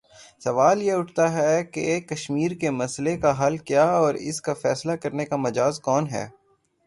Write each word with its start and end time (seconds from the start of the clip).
سوال 0.39 0.81
یہ 0.81 0.93
اٹھتا 0.93 1.25
کہ 1.63 1.99
کشمیر 2.09 2.51
کے 2.51 2.69
مسئلے 2.71 3.15
کا 3.17 3.31
حل 3.39 3.57
کیا 3.67 3.83
اور 3.93 4.13
اس 4.29 4.41
کا 4.41 4.53
فیصلہ 4.61 4.95
کرنے 5.03 5.25
کا 5.25 5.35
مجاز 5.37 5.79
کون 5.79 6.09
ہے؟ 6.09 6.25